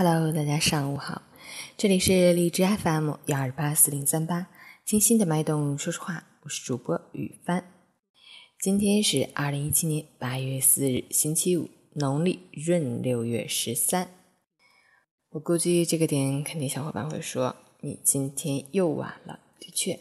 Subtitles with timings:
[0.00, 1.22] Hello，大家上午好，
[1.76, 4.46] 这里是荔枝 FM 幺二八四零三八，
[4.84, 7.68] 精心的脉动，说实话，我是主播雨帆。
[8.60, 14.08] 今天是二零一七年八月四日，星期五，农历闰六月十三。
[15.30, 19.40] 我估计这个点肯定小伙伴会说，你今天又晚了。
[19.58, 19.98] 的确，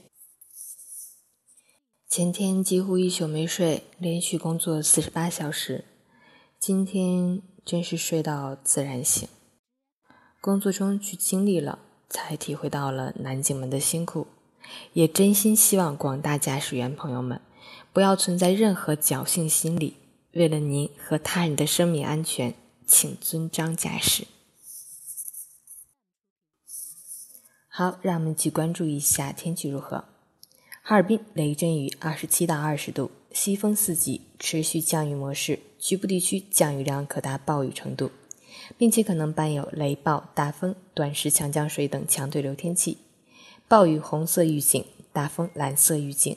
[2.07, 5.85] 前天几乎一宿没睡，连续工作四十八小时，
[6.59, 9.27] 今天真是睡到自然醒。
[10.47, 11.77] 工作中去经历了，
[12.09, 14.27] 才体会到了南京们的辛苦，
[14.93, 17.41] 也真心希望广大驾驶员朋友们
[17.91, 19.97] 不要存在任何侥幸心理，
[20.31, 22.53] 为了您和他人的生命安全，
[22.85, 24.25] 请遵章驾驶。
[27.67, 30.05] 好，让我们去关注一下天气如何。
[30.81, 38.09] 哈尔滨雷阵雨，二十七到二十度，西风四级，持续降雨模式，局部地区降雨量可达暴雨程度。
[38.77, 42.97] 并且可能伴有雷暴、大风、短时强降水等强对流天气。
[43.67, 46.35] 暴雨红色预警，大风蓝色预警。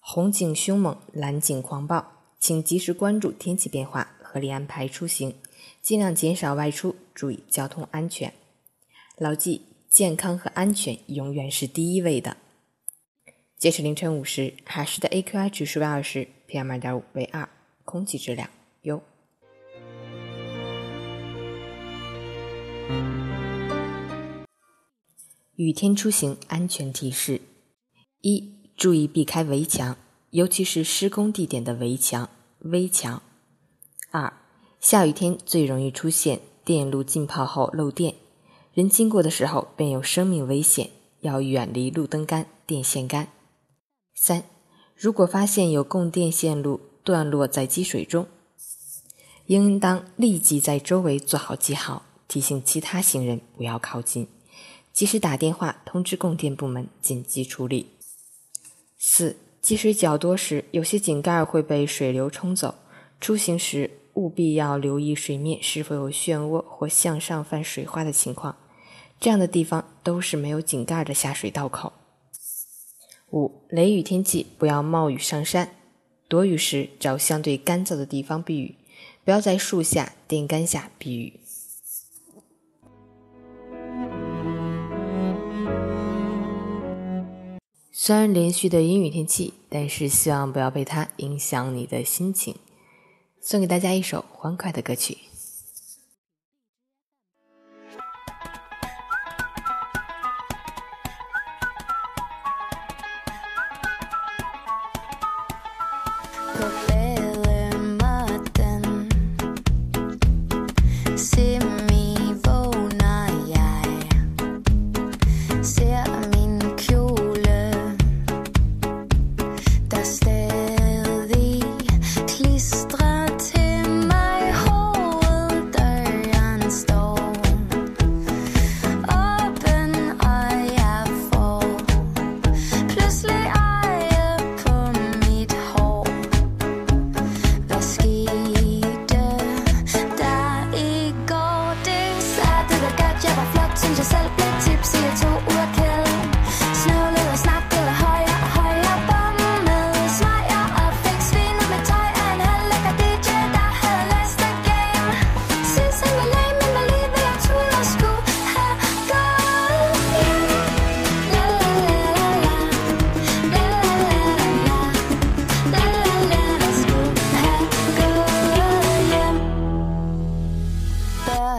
[0.00, 5.34] 红警凶猛，蓝警狂暴，请及时关注天气变化，合理安排出行，
[5.82, 8.32] 尽量减少外出，注意交通安全。
[9.16, 12.36] 牢记，健康和安全永远是第一位的。
[13.58, 17.48] 截止凌晨五时，海市的 AQI 指数为二十，PM 二点五为二，
[17.84, 18.48] 空气质量
[18.82, 19.02] 优。
[25.56, 27.40] 雨天出行安全提示：
[28.20, 29.96] 一、注意避开围墙，
[30.30, 33.20] 尤其是施工地点的围墙、危墙；
[34.12, 34.32] 二、
[34.78, 38.14] 下雨天最容易出现电路浸泡后漏电，
[38.72, 43.26] 人经过的时候便有生命危险，要远离路灯杆、电线杆；
[44.14, 44.44] 三、
[44.94, 48.28] 如果发现有供电线路断落在积水中，
[49.46, 54.28] 应当立即在周围做好记号，提醒其他行人不要靠近。
[54.92, 57.86] 及时打电话通知供电部门紧急处理。
[58.98, 62.74] 四、积水较多时，有些井盖会被水流冲走，
[63.20, 68.56] 出行时务必要留意水面是否有漩涡或向上泛水花的情况，
[69.20, 71.92] 这样的地方都是没有井盖的下水道口。
[73.30, 75.76] 五、雷雨天气不要冒雨上山，
[76.26, 78.74] 躲雨时找相对干燥的地方避雨，
[79.24, 81.38] 不要在树下、电杆下避雨。
[88.00, 92.54] 虽然连续的阴雨天气但是希望不要被它影响你的心情。
[93.40, 95.18] 送给大家一首欢快的歌曲。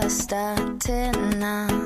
[0.10, 1.79] starting now.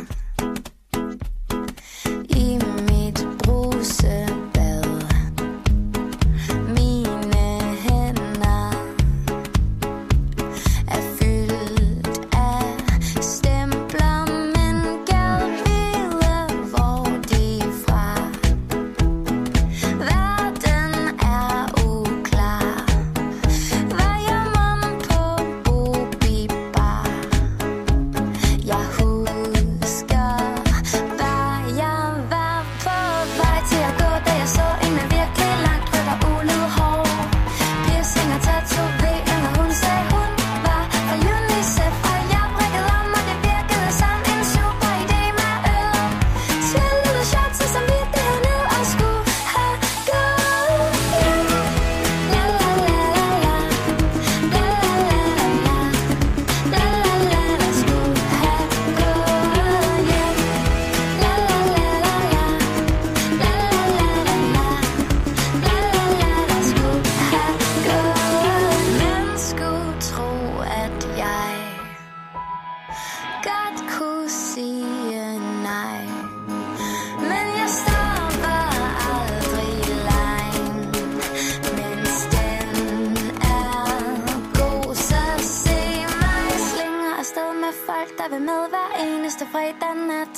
[89.54, 90.36] fredag nat.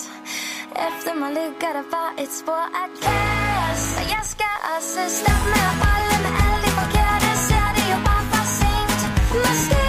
[0.87, 3.83] Efter mig ligger der bare et spor af kaos.
[3.99, 7.29] Og jeg skal også stoppe med at bolle med alle de forkerte.
[7.47, 8.99] Ser det jo bare for sent.
[9.35, 9.84] Måske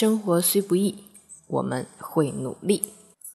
[0.00, 0.94] 生活虽不易，
[1.46, 2.84] 我们会努力。